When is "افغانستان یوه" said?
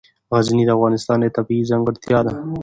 0.77-1.35